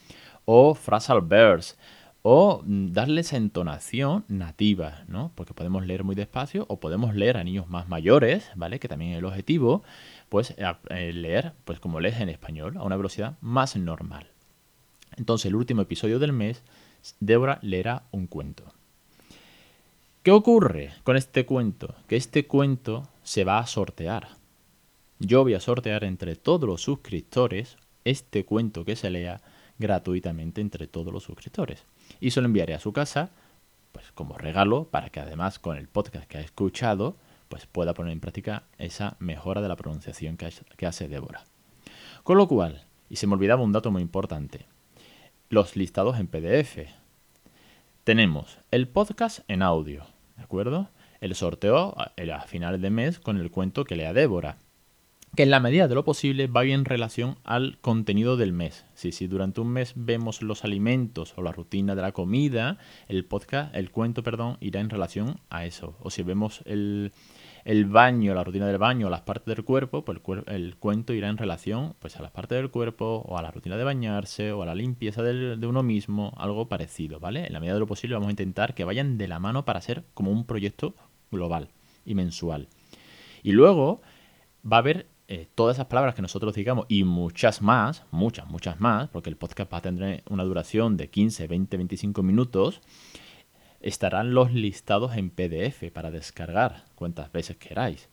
o 0.44 0.74
phrasal 0.74 1.22
verbs 1.22 1.78
o 2.28 2.60
darle 2.66 3.20
esa 3.20 3.36
entonación 3.36 4.24
nativa, 4.26 5.04
¿no? 5.06 5.30
Porque 5.36 5.54
podemos 5.54 5.86
leer 5.86 6.02
muy 6.02 6.16
despacio 6.16 6.66
o 6.68 6.80
podemos 6.80 7.14
leer 7.14 7.36
a 7.36 7.44
niños 7.44 7.68
más 7.68 7.88
mayores, 7.88 8.50
¿vale? 8.56 8.80
Que 8.80 8.88
también 8.88 9.12
es 9.12 9.18
el 9.18 9.24
objetivo, 9.26 9.84
pues 10.28 10.52
eh, 10.58 11.12
leer, 11.12 11.52
pues 11.64 11.78
como 11.78 12.00
lees 12.00 12.18
en 12.18 12.28
español, 12.28 12.78
a 12.78 12.82
una 12.82 12.96
velocidad 12.96 13.38
más 13.40 13.76
normal. 13.76 14.26
Entonces, 15.16 15.46
el 15.46 15.54
último 15.54 15.82
episodio 15.82 16.18
del 16.18 16.32
mes, 16.32 16.64
Débora 17.20 17.60
leerá 17.62 18.02
un 18.10 18.26
cuento. 18.26 18.64
¿Qué 20.24 20.32
ocurre 20.32 20.94
con 21.04 21.16
este 21.16 21.46
cuento? 21.46 21.94
Que 22.08 22.16
este 22.16 22.48
cuento 22.48 23.06
se 23.22 23.44
va 23.44 23.60
a 23.60 23.68
sortear. 23.68 24.30
Yo 25.20 25.44
voy 25.44 25.54
a 25.54 25.60
sortear 25.60 26.02
entre 26.02 26.34
todos 26.34 26.68
los 26.68 26.82
suscriptores 26.82 27.76
este 28.04 28.44
cuento 28.44 28.84
que 28.84 28.96
se 28.96 29.10
lea 29.10 29.40
gratuitamente 29.78 30.60
entre 30.60 30.86
todos 30.86 31.12
los 31.12 31.24
suscriptores. 31.24 31.84
Y 32.20 32.30
se 32.30 32.40
lo 32.40 32.46
enviaré 32.46 32.74
a 32.74 32.80
su 32.80 32.92
casa, 32.92 33.30
pues 33.92 34.10
como 34.12 34.38
regalo, 34.38 34.84
para 34.84 35.10
que 35.10 35.20
además 35.20 35.58
con 35.58 35.76
el 35.76 35.88
podcast 35.88 36.26
que 36.26 36.38
ha 36.38 36.42
escuchado, 36.42 37.16
pues 37.48 37.66
pueda 37.66 37.94
poner 37.94 38.12
en 38.12 38.20
práctica 38.20 38.64
esa 38.78 39.16
mejora 39.18 39.60
de 39.60 39.68
la 39.68 39.76
pronunciación 39.76 40.36
que 40.36 40.86
hace 40.86 41.08
Débora. 41.08 41.44
Con 42.22 42.38
lo 42.38 42.48
cual, 42.48 42.84
y 43.08 43.16
se 43.16 43.26
me 43.26 43.34
olvidaba 43.34 43.62
un 43.62 43.72
dato 43.72 43.90
muy 43.90 44.02
importante, 44.02 44.66
los 45.48 45.76
listados 45.76 46.18
en 46.18 46.26
PDF. 46.26 46.90
Tenemos 48.04 48.58
el 48.70 48.88
podcast 48.88 49.40
en 49.48 49.62
audio, 49.62 50.04
¿de 50.36 50.42
acuerdo? 50.42 50.88
El 51.20 51.34
sorteo 51.34 51.94
a 51.96 52.40
final 52.42 52.80
de 52.80 52.90
mes 52.90 53.18
con 53.20 53.38
el 53.38 53.50
cuento 53.50 53.84
que 53.84 53.96
lea 53.96 54.12
Débora 54.12 54.58
que 55.34 55.42
en 55.42 55.50
la 55.50 55.60
medida 55.60 55.86
de 55.86 55.94
lo 55.94 56.04
posible 56.04 56.46
va 56.46 56.62
bien 56.62 56.80
en 56.80 56.84
relación 56.86 57.36
al 57.44 57.78
contenido 57.82 58.38
del 58.38 58.54
mes. 58.54 58.86
Si, 58.94 59.12
si 59.12 59.26
durante 59.26 59.60
un 59.60 59.68
mes 59.68 59.92
vemos 59.94 60.40
los 60.40 60.64
alimentos 60.64 61.34
o 61.36 61.42
la 61.42 61.52
rutina 61.52 61.94
de 61.94 62.00
la 62.00 62.12
comida, 62.12 62.78
el 63.08 63.26
podcast, 63.26 63.74
el 63.76 63.90
cuento, 63.90 64.22
perdón, 64.22 64.56
irá 64.60 64.80
en 64.80 64.88
relación 64.88 65.38
a 65.50 65.66
eso. 65.66 65.94
O 66.00 66.08
si 66.08 66.22
vemos 66.22 66.62
el, 66.64 67.12
baño, 67.86 68.34
la 68.34 68.44
rutina 68.44 68.66
del 68.66 68.78
baño, 68.78 69.10
las 69.10 69.20
partes 69.22 69.54
del 69.54 69.62
cuerpo, 69.62 70.06
pues 70.06 70.20
el, 70.46 70.76
cuento 70.76 71.12
irá 71.12 71.28
en 71.28 71.36
relación 71.36 71.94
pues, 71.98 72.16
a 72.16 72.22
las 72.22 72.30
partes 72.30 72.56
del 72.56 72.70
cuerpo 72.70 73.22
o 73.26 73.36
a 73.36 73.42
la 73.42 73.50
rutina 73.50 73.76
de 73.76 73.84
bañarse 73.84 74.52
o 74.52 74.62
a 74.62 74.66
la 74.66 74.74
limpieza 74.74 75.22
de 75.22 75.66
uno 75.66 75.82
mismo, 75.82 76.32
algo 76.38 76.68
parecido, 76.68 77.20
¿vale? 77.20 77.46
En 77.46 77.52
la 77.52 77.60
medida 77.60 77.74
de 77.74 77.80
lo 77.80 77.86
posible 77.86 78.14
vamos 78.14 78.28
a 78.28 78.32
intentar 78.32 78.74
que 78.74 78.84
vayan 78.84 79.18
de 79.18 79.28
la 79.28 79.38
mano 79.38 79.66
para 79.66 79.82
ser 79.82 80.04
como 80.14 80.30
un 80.30 80.46
proyecto 80.46 80.94
global 81.30 81.68
y 82.06 82.14
mensual. 82.14 82.68
Y 83.42 83.52
luego 83.52 84.00
va 84.64 84.78
a 84.78 84.80
haber 84.80 85.06
eh, 85.28 85.48
todas 85.56 85.76
esas 85.76 85.86
palabras 85.86 86.14
que 86.14 86.22
nosotros 86.22 86.54
digamos 86.54 86.86
y 86.88 87.02
muchas 87.02 87.60
más, 87.60 88.04
muchas, 88.12 88.48
muchas 88.48 88.80
más, 88.80 89.08
porque 89.08 89.28
el 89.28 89.36
podcast 89.36 89.72
va 89.72 89.78
a 89.78 89.82
tener 89.82 90.22
una 90.30 90.44
duración 90.44 90.96
de 90.96 91.10
15, 91.10 91.48
20, 91.48 91.76
25 91.76 92.22
minutos, 92.22 92.80
estarán 93.80 94.34
los 94.34 94.52
listados 94.52 95.16
en 95.16 95.30
PDF 95.30 95.90
para 95.92 96.12
descargar 96.12 96.84
cuantas 96.94 97.32
veces 97.32 97.56
queráis. 97.56 98.08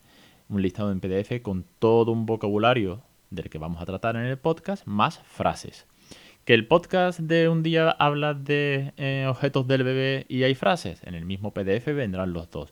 un 0.49 0.61
listado 0.61 0.91
en 0.91 0.99
PDF 0.99 1.41
con 1.41 1.65
todo 1.79 2.11
un 2.11 2.25
vocabulario 2.25 3.03
del 3.29 3.49
que 3.49 3.57
vamos 3.57 3.81
a 3.81 3.85
tratar 3.85 4.15
en 4.15 4.25
el 4.25 4.37
podcast, 4.37 4.85
más 4.85 5.19
frases. 5.19 5.87
Que 6.45 6.53
el 6.53 6.67
podcast 6.67 7.19
de 7.19 7.47
un 7.47 7.63
día 7.63 7.91
habla 7.91 8.33
de 8.33 8.93
eh, 8.97 9.25
objetos 9.29 9.67
del 9.67 9.83
bebé 9.83 10.25
y 10.29 10.43
hay 10.43 10.55
frases, 10.55 11.01
en 11.03 11.15
el 11.15 11.25
mismo 11.25 11.53
PDF 11.53 11.85
vendrán 11.85 12.33
los 12.33 12.49
dos. 12.49 12.71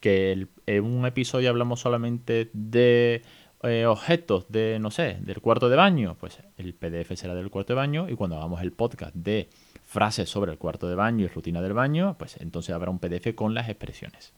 Que 0.00 0.46
en 0.66 0.84
un 0.84 1.06
episodio 1.06 1.48
hablamos 1.48 1.80
solamente 1.80 2.50
de 2.52 3.22
eh, 3.62 3.86
objetos 3.86 4.46
de, 4.48 4.78
no 4.78 4.90
sé, 4.92 5.18
del 5.20 5.40
cuarto 5.40 5.68
de 5.68 5.76
baño, 5.76 6.16
pues 6.20 6.38
el 6.56 6.74
PDF 6.74 7.16
será 7.16 7.34
del 7.34 7.50
cuarto 7.50 7.72
de 7.72 7.78
baño 7.78 8.08
y 8.08 8.14
cuando 8.14 8.36
hagamos 8.36 8.62
el 8.62 8.72
podcast 8.72 9.14
de 9.16 9.48
frases 9.84 10.30
sobre 10.30 10.52
el 10.52 10.58
cuarto 10.58 10.88
de 10.88 10.94
baño 10.94 11.24
y 11.24 11.28
rutina 11.28 11.60
del 11.60 11.72
baño, 11.72 12.14
pues 12.18 12.36
entonces 12.40 12.74
habrá 12.74 12.90
un 12.90 13.00
PDF 13.00 13.34
con 13.34 13.54
las 13.54 13.68
expresiones. 13.68 14.32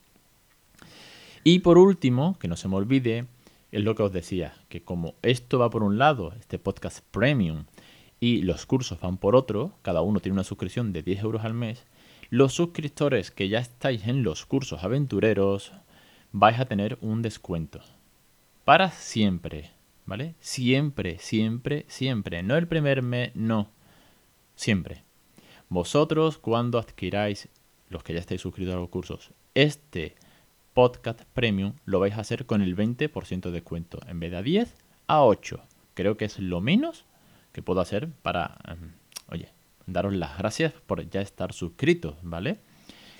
Y 1.45 1.59
por 1.59 1.77
último, 1.77 2.39
que 2.39 2.49
no 2.49 2.57
se 2.57 2.69
me 2.69 2.77
olvide, 2.77 3.27
es 3.73 3.85
lo 3.85 3.95
que 3.95 4.05
os 4.05 4.13
decía, 4.13 4.55
que 4.69 4.83
como 4.83 5.15
esto 5.23 5.59
va 5.59 5.69
por 5.69 5.83
un 5.83 5.99
lado, 5.99 6.33
este 6.39 6.59
podcast 6.59 7.05
premium, 7.11 7.65
y 8.21 8.43
los 8.43 8.65
cursos 8.65 9.01
van 9.01 9.19
por 9.19 9.37
otro, 9.37 9.73
cada 9.83 10.01
uno 10.01 10.21
tiene 10.21 10.35
una 10.35 10.45
suscripción 10.45 10.93
de 10.93 11.03
10 11.03 11.23
euros 11.23 11.45
al 11.45 11.55
mes, 11.55 11.85
los 12.31 12.55
suscriptores 12.55 13.31
que 13.31 13.49
ya 13.49 13.59
estáis 13.59 14.07
en 14.07 14.23
los 14.23 14.47
cursos 14.47 14.83
aventureros 14.83 15.73
vais 16.33 16.59
a 16.59 16.65
tener 16.65 16.97
un 17.01 17.23
descuento 17.23 17.81
para 18.71 18.93
siempre, 18.93 19.73
¿vale? 20.07 20.37
Siempre, 20.39 21.19
siempre, 21.19 21.87
siempre. 21.89 22.45
No 22.45 22.57
el 22.57 22.69
primer 22.69 23.03
mes, 23.03 23.33
no. 23.35 23.69
Siempre. 24.55 25.03
Vosotros, 25.69 26.39
cuando 26.39 26.79
adquiráis, 26.79 27.49
los 27.89 28.05
que 28.05 28.15
ya 28.15 28.21
estáis 28.21 28.43
suscritos 28.43 28.73
a 28.73 28.79
los 28.79 28.89
cursos, 28.89 29.33
este 29.57 30.15
podcast 30.73 31.23
premium, 31.35 31.73
lo 31.85 31.99
vais 31.99 32.15
a 32.15 32.21
hacer 32.21 32.47
con 32.47 32.63
el 32.63 32.77
20% 32.77 33.41
de 33.41 33.51
descuento. 33.51 33.99
En 34.07 34.21
vez 34.21 34.31
de 34.31 34.37
a 34.37 34.43
10, 34.43 34.73
a 35.09 35.25
8. 35.25 35.61
Creo 35.95 36.17
que 36.17 36.27
es 36.27 36.39
lo 36.39 36.61
menos 36.61 37.07
que 37.51 37.63
puedo 37.63 37.81
hacer 37.81 38.09
para, 38.23 38.57
em, 38.69 38.93
oye, 39.31 39.49
daros 39.87 40.15
las 40.15 40.39
gracias 40.39 40.75
por 40.87 41.11
ya 41.11 41.23
estar 41.23 41.53
suscritos, 41.53 42.15
¿vale? 42.23 42.61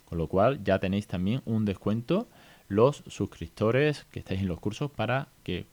Con 0.05 0.19
lo 0.19 0.29
cual 0.29 0.63
ya 0.63 0.79
tenéis 0.79 1.09
también 1.09 1.43
un 1.45 1.65
descuento 1.65 2.29
los 2.71 3.03
suscriptores 3.09 4.07
que 4.13 4.21
estáis 4.21 4.41
en 4.41 4.49
los 4.49 4.61
cursos 4.61 4.91
para 4.91 5.29
que 5.43 5.67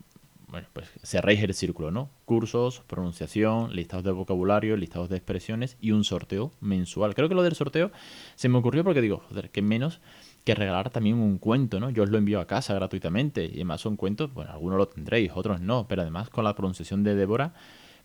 bueno, 0.47 0.67
pues 0.71 0.89
cerréis 1.03 1.43
el 1.43 1.53
círculo, 1.53 1.91
¿no? 1.91 2.09
Cursos, 2.25 2.81
pronunciación, 2.87 3.75
listados 3.75 4.05
de 4.05 4.11
vocabulario, 4.11 4.77
listados 4.77 5.09
de 5.09 5.17
expresiones 5.17 5.77
y 5.81 5.91
un 5.91 6.05
sorteo 6.05 6.53
mensual. 6.61 7.15
Creo 7.15 7.27
que 7.27 7.35
lo 7.35 7.43
del 7.43 7.53
sorteo 7.53 7.91
se 8.35 8.47
me 8.47 8.57
ocurrió 8.57 8.83
porque 8.83 9.01
digo, 9.01 9.23
joder, 9.27 9.51
que 9.51 9.61
menos 9.61 9.99
que 10.45 10.55
regalar 10.55 10.89
también 10.89 11.17
un 11.17 11.37
cuento, 11.37 11.81
¿no? 11.81 11.89
Yo 11.89 12.03
os 12.03 12.09
lo 12.09 12.17
envío 12.17 12.39
a 12.39 12.47
casa 12.47 12.73
gratuitamente 12.73 13.45
y 13.45 13.55
además 13.55 13.81
son 13.81 13.97
cuentos, 13.97 14.33
bueno, 14.33 14.51
algunos 14.51 14.77
lo 14.77 14.87
tendréis, 14.87 15.31
otros 15.35 15.59
no, 15.59 15.85
pero 15.87 16.01
además 16.01 16.29
con 16.29 16.45
la 16.45 16.55
pronunciación 16.55 17.03
de 17.03 17.15
Débora, 17.15 17.53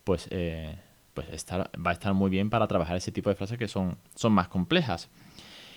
pues, 0.02 0.26
eh, 0.30 0.76
pues 1.14 1.28
va 1.28 1.90
a 1.90 1.92
estar 1.92 2.12
muy 2.14 2.28
bien 2.28 2.50
para 2.50 2.66
trabajar 2.66 2.96
ese 2.96 3.12
tipo 3.12 3.30
de 3.30 3.37
frases 3.37 3.56
que 3.56 3.68
son, 3.68 3.96
son 4.16 4.32
más 4.32 4.49
complejas. 4.49 5.08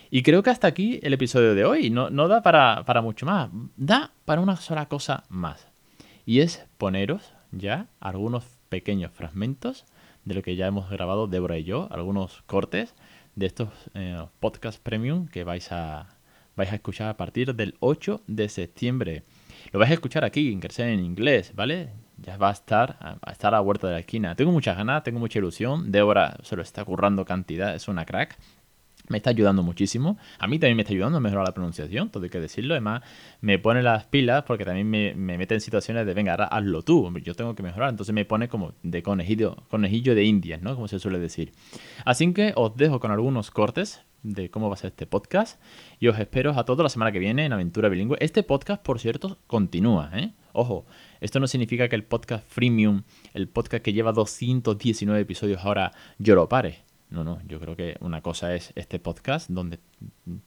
Y 0.10 0.24
creo 0.24 0.44
que 0.44 0.50
hasta 0.50 0.68
aquí 0.68 1.00
el 1.04 1.14
episodio 1.14 1.56
de 1.56 1.66
hoy. 1.66 1.90
No, 1.90 2.10
no 2.10 2.28
da 2.28 2.42
para, 2.42 3.02
mucho 3.02 3.26
más. 3.26 3.50
Da 3.76 4.12
para 4.26 4.42
una 4.42 4.56
sola 4.56 4.88
cosa 4.88 5.24
más. 5.30 5.68
Y 6.26 6.40
es 6.40 6.66
poneros 6.78 7.34
ya 7.52 7.88
algunos 8.00 8.46
pequeños 8.70 9.12
fragmentos 9.12 9.86
de 10.26 10.34
lo 10.34 10.42
que 10.42 10.56
ya 10.56 10.68
hemos 10.68 10.90
grabado 10.90 11.28
Débora 11.28 11.58
y 11.58 11.64
yo, 11.64 11.88
algunos 11.92 12.42
cortes 12.44 12.96
de 13.36 13.46
estos 13.46 13.70
eh, 13.94 14.26
podcast 14.40 14.82
premium 14.82 15.28
que 15.28 15.44
vais 15.44 15.72
a, 15.72 16.08
vais 16.56 16.72
a 16.72 16.76
escuchar 16.76 17.10
a 17.10 17.18
partir 17.18 17.54
del 17.56 17.76
8 17.80 18.22
de 18.28 18.50
septiembre. 18.50 19.24
Lo 19.72 19.80
vais 19.80 19.92
a 19.92 19.96
escuchar 19.96 20.26
aquí 20.26 20.52
en 20.52 20.60
Crecer 20.60 20.90
en 20.90 21.00
Inglés, 21.00 21.54
¿vale? 21.56 21.90
Ya 22.18 22.38
va 22.38 22.50
a 22.50 22.54
estar, 22.54 23.20
a 23.22 23.32
estar 23.32 23.54
a 23.54 23.58
la 23.58 23.62
vuelta 23.62 23.88
de 23.88 23.94
la 23.94 24.00
esquina. 24.00 24.36
Tengo 24.36 24.52
muchas 24.52 24.78
ganas, 24.78 25.04
tengo 25.04 25.20
mucha 25.20 25.40
ilusión. 25.40 25.92
Débora 25.92 26.38
se 26.44 26.56
lo 26.56 26.62
está 26.62 26.84
currando 26.86 27.26
cantidad, 27.26 27.76
es 27.76 27.88
una 27.88 28.06
crack 28.06 28.38
me 29.08 29.18
está 29.18 29.30
ayudando 29.30 29.64
muchísimo. 29.64 30.18
A 30.40 30.48
mí 30.48 30.60
también 30.60 30.78
me 30.78 30.84
está 30.84 30.94
ayudando 30.94 31.18
a 31.18 31.22
mejorar 31.22 31.46
la 31.46 31.54
pronunciación, 31.54 32.10
todo 32.10 32.24
hay 32.24 32.30
que 32.30 32.40
decirlo. 32.40 32.74
Además, 32.74 33.04
me 33.42 33.60
pone 33.60 33.84
las 33.84 34.06
pilas 34.06 34.44
porque 34.44 34.66
también 34.66 34.90
me, 34.90 35.14
mete 35.16 35.56
en 35.56 35.62
situaciones 35.62 36.06
de, 36.06 36.14
venga, 36.14 36.32
ahora 36.32 36.46
hazlo 36.46 36.82
tú, 36.82 37.12
yo 37.20 37.36
tengo 37.36 37.56
que 37.56 37.64
mejorar. 37.64 37.90
Entonces 37.90 38.14
me 38.14 38.26
pone 38.26 38.48
como 38.48 38.74
de 38.84 39.04
conejillo, 39.04 39.58
conejillo 39.70 40.16
de 40.16 40.24
indias, 40.24 40.62
¿no? 40.62 40.76
Como 40.76 40.88
se 40.88 41.00
suele 41.00 41.20
decir. 41.20 41.54
Así 42.04 42.32
que 42.34 42.54
os 42.56 42.76
dejo 42.76 43.00
con 43.00 43.12
algunos 43.12 43.52
cortes 43.52 44.02
de 44.24 44.50
cómo 44.50 44.70
va 44.70 44.74
a 44.74 44.78
ser 44.78 44.88
este 44.90 45.06
podcast 45.06 45.62
y 46.00 46.08
os 46.08 46.18
espero 46.18 46.52
a 46.58 46.66
todos 46.66 46.82
la 46.82 46.90
semana 46.90 47.12
que 47.12 47.20
viene 47.20 47.46
en 47.46 47.54
Aventura 47.54 47.90
Bilingüe. 47.90 48.18
Este 48.20 48.42
podcast, 48.42 48.82
por 48.82 49.00
cierto, 49.00 49.38
continúa, 49.46 50.10
¿eh? 50.16 50.34
Ojo, 50.54 50.86
esto 51.20 51.40
no 51.40 51.48
significa 51.48 51.90
que 51.90 51.96
el 51.96 52.06
podcast 52.06 52.48
freemium, 52.48 53.04
el 53.34 53.48
podcast 53.50 53.84
que 53.84 53.94
lleva 53.94 54.14
219 54.14 55.22
episodios 55.22 55.64
ahora, 55.64 55.92
yo 56.18 56.34
lo 56.34 56.48
pare 56.48 56.86
no, 57.16 57.24
no, 57.24 57.40
yo 57.48 57.60
creo 57.60 57.76
que 57.76 57.96
una 58.02 58.22
cosa 58.22 58.54
es 58.54 58.74
este 58.76 59.00
podcast 59.00 59.50
donde 59.50 59.80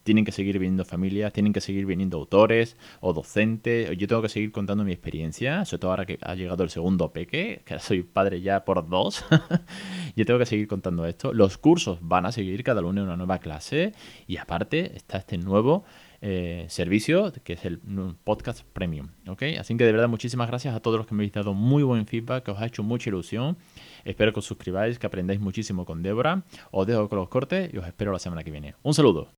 tienen 0.03 0.25
que 0.25 0.33
seguir 0.33 0.59
viniendo 0.59 0.85
familias, 0.85 1.33
tienen 1.33 1.53
que 1.53 1.61
seguir 1.61 1.87
viniendo 1.87 2.19
autores 2.19 2.77
o 3.01 3.13
docentes. 3.13 3.97
Yo 3.97 4.07
tengo 4.07 4.23
que 4.23 4.29
seguir 4.29 4.53
contando 4.53 4.85
mi 4.85 4.93
experiencia, 4.93 5.65
sobre 5.65 5.81
todo 5.81 5.91
ahora 5.91 6.07
que 6.07 6.19
ha 6.21 6.35
llegado 6.35 6.63
el 6.63 6.71
segundo 6.71 7.11
peque, 7.13 7.63
que 7.65 7.79
soy 7.79 8.03
padre 8.03 8.43
ya 8.43 8.65
por 8.65 8.89
dos. 8.89 9.25
yo 10.17 10.27
tengo 10.27 10.39
que 10.39 10.47
seguir 10.47 10.69
contando 10.69 11.07
esto. 11.07 11.33
Los 11.33 11.59
cursos 11.59 11.99
van 12.03 12.27
a 12.27 12.33
seguir 12.33 12.63
cada 12.63 12.83
lunes 12.83 13.03
una 13.03 13.17
nueva 13.17 13.39
clase 13.39 13.95
y 14.27 14.37
aparte 14.37 14.97
está 14.97 15.19
este 15.19 15.39
nuevo 15.39 15.85
eh, 16.21 16.67
servicio, 16.69 17.33
que 17.45 17.53
es 17.53 17.65
el 17.65 17.79
podcast 18.25 18.65
premium. 18.73 19.09
¿ok? 19.29 19.43
Así 19.59 19.77
que 19.77 19.85
de 19.85 19.93
verdad 19.93 20.09
muchísimas 20.09 20.49
gracias 20.49 20.75
a 20.75 20.81
todos 20.81 20.99
los 20.99 21.07
que 21.07 21.15
me 21.15 21.23
habéis 21.23 21.33
dado 21.33 21.55
muy 21.55 21.83
buen 21.83 22.07
feedback, 22.07 22.45
que 22.45 22.51
os 22.51 22.59
ha 22.59 22.67
hecho 22.67 22.83
mucha 22.83 23.09
ilusión. 23.09 23.57
Espero 24.05 24.33
que 24.33 24.41
os 24.41 24.47
suscribáis, 24.47 24.99
que 24.99 25.07
aprendáis 25.07 25.41
muchísimo 25.41 25.85
con 25.85 26.03
Débora. 26.03 26.43
Os 26.71 26.87
dejo 26.87 27.09
con 27.09 27.19
los 27.19 27.29
cortes 27.29 27.73
y 27.73 27.79
os 27.79 27.87
espero 27.87 28.13
la 28.13 28.19
semana 28.19 28.45
que 28.45 28.51
viene. 28.51 28.75
Un 28.83 28.95
saludo. 28.95 29.33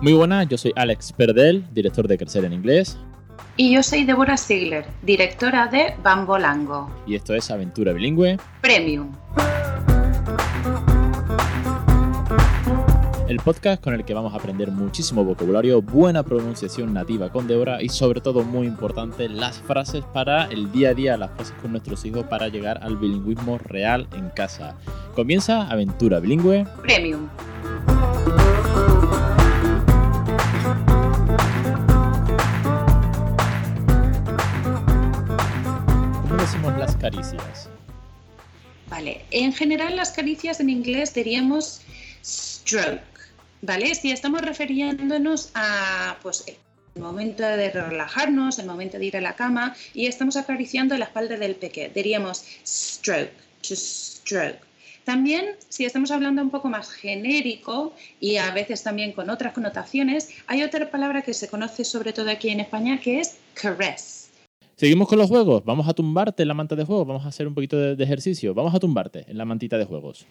Muy 0.00 0.14
buenas, 0.14 0.48
yo 0.48 0.58
soy 0.58 0.72
Alex 0.74 1.12
Perdel, 1.12 1.64
director 1.72 2.08
de 2.08 2.18
Crecer 2.18 2.44
en 2.44 2.52
Inglés. 2.52 2.98
Y 3.56 3.74
yo 3.74 3.82
soy 3.82 4.04
Débora 4.04 4.36
Sigler, 4.36 4.84
directora 5.02 5.66
de 5.66 5.94
Bambolango. 6.02 6.90
Y 7.06 7.14
esto 7.14 7.34
es 7.34 7.50
Aventura 7.50 7.92
Bilingüe 7.92 8.38
Premium. 8.60 9.12
El 13.32 13.38
podcast 13.38 13.82
con 13.82 13.94
el 13.94 14.04
que 14.04 14.12
vamos 14.12 14.34
a 14.34 14.36
aprender 14.36 14.70
muchísimo 14.70 15.24
vocabulario, 15.24 15.80
buena 15.80 16.22
pronunciación 16.22 16.92
nativa 16.92 17.32
con 17.32 17.46
Débora 17.46 17.82
y 17.82 17.88
sobre 17.88 18.20
todo 18.20 18.42
muy 18.42 18.66
importante 18.66 19.26
las 19.26 19.58
frases 19.58 20.04
para 20.12 20.44
el 20.48 20.70
día 20.70 20.90
a 20.90 20.94
día, 20.94 21.16
las 21.16 21.30
frases 21.30 21.54
con 21.62 21.70
nuestros 21.70 22.04
hijos 22.04 22.26
para 22.26 22.48
llegar 22.48 22.80
al 22.82 22.98
bilingüismo 22.98 23.56
real 23.56 24.06
en 24.12 24.28
casa. 24.28 24.76
Comienza 25.14 25.66
Aventura 25.68 26.20
Bilingüe 26.20 26.66
Premium. 26.82 27.26
¿Cómo 36.20 36.36
decimos 36.36 36.76
las 36.78 36.94
caricias? 36.96 37.70
Vale, 38.90 39.24
en 39.30 39.54
general 39.54 39.96
las 39.96 40.10
caricias 40.10 40.60
en 40.60 40.68
inglés 40.68 41.14
diríamos 41.14 41.80
stroke 42.22 43.11
¿vale? 43.62 43.94
Si 43.94 44.10
estamos 44.10 44.42
refiriéndonos 44.42 45.50
a 45.54 46.18
pues, 46.22 46.44
el 46.46 47.00
momento 47.00 47.42
de 47.42 47.70
relajarnos, 47.70 48.58
el 48.58 48.66
momento 48.66 48.98
de 48.98 49.06
ir 49.06 49.16
a 49.16 49.20
la 49.20 49.34
cama 49.34 49.74
y 49.94 50.06
estamos 50.06 50.36
acariciando 50.36 50.96
la 50.98 51.06
espalda 51.06 51.36
del 51.36 51.54
peque, 51.54 51.90
diríamos 51.94 52.44
stroke, 52.66 53.32
to 53.66 53.74
stroke. 53.74 54.58
También, 55.04 55.56
si 55.68 55.84
estamos 55.84 56.12
hablando 56.12 56.42
un 56.42 56.50
poco 56.50 56.68
más 56.68 56.90
genérico 56.90 57.92
y 58.20 58.36
a 58.36 58.52
veces 58.52 58.84
también 58.84 59.12
con 59.12 59.30
otras 59.30 59.52
connotaciones, 59.52 60.28
hay 60.46 60.62
otra 60.62 60.90
palabra 60.90 61.22
que 61.22 61.34
se 61.34 61.48
conoce 61.48 61.84
sobre 61.84 62.12
todo 62.12 62.30
aquí 62.30 62.50
en 62.50 62.60
España 62.60 63.00
que 63.00 63.18
es 63.18 63.38
caress. 63.54 64.30
Seguimos 64.76 65.08
con 65.08 65.18
los 65.18 65.28
juegos. 65.28 65.64
Vamos 65.64 65.88
a 65.88 65.92
tumbarte 65.92 66.42
en 66.42 66.48
la 66.48 66.54
manta 66.54 66.76
de 66.76 66.84
juego. 66.84 67.04
Vamos 67.04 67.24
a 67.24 67.28
hacer 67.28 67.48
un 67.48 67.54
poquito 67.54 67.76
de, 67.78 67.96
de 67.96 68.04
ejercicio. 68.04 68.54
Vamos 68.54 68.74
a 68.74 68.78
tumbarte 68.78 69.24
en 69.28 69.38
la 69.38 69.44
mantita 69.44 69.76
de 69.76 69.84
juegos. 69.84 70.26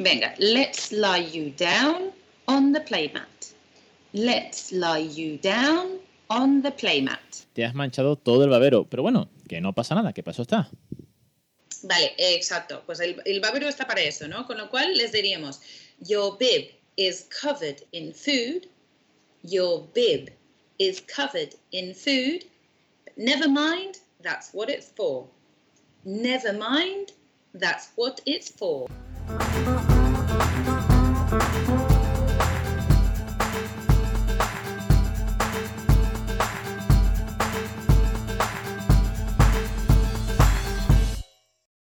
Venga, 0.00 0.32
let's 0.38 0.92
lie 0.92 1.18
you 1.18 1.50
down 1.50 2.12
on 2.46 2.72
the 2.72 2.80
playmat. 2.80 3.52
Let's 4.12 4.70
lie 4.70 4.98
you 4.98 5.38
down 5.38 5.98
on 6.30 6.62
the 6.62 6.70
playmat. 6.70 7.46
Te 7.52 7.64
has 7.64 7.74
manchado 7.74 8.14
todo 8.16 8.44
el 8.44 8.50
babero, 8.50 8.84
pero 8.88 9.02
bueno, 9.02 9.28
que 9.48 9.60
no 9.60 9.72
pasa 9.72 9.96
nada, 9.96 10.12
¿qué 10.12 10.22
pasó 10.22 10.42
está? 10.42 10.70
Vale, 11.82 12.14
exacto. 12.16 12.84
Pues 12.86 13.00
el, 13.00 13.20
el 13.24 13.40
babero 13.40 13.68
está 13.68 13.88
para 13.88 14.00
eso, 14.02 14.28
¿no? 14.28 14.46
Con 14.46 14.58
lo 14.58 14.70
cual 14.70 14.94
les 14.94 15.10
diríamos, 15.10 15.60
your 16.00 16.38
bib 16.38 16.70
is 16.96 17.26
covered 17.42 17.82
in 17.90 18.12
food. 18.12 18.68
Your 19.42 19.88
bib 19.94 20.30
is 20.78 21.00
covered 21.00 21.56
in 21.72 21.92
food. 21.92 22.44
Never 23.16 23.48
mind, 23.48 23.98
that's 24.22 24.50
what 24.52 24.70
it's 24.70 24.92
for. 24.94 25.26
Never 26.04 26.52
mind, 26.52 27.14
that's 27.52 27.90
what 27.96 28.20
it's 28.26 28.48
for. 28.48 28.88
Thank 29.28 29.68
you. 31.56 31.67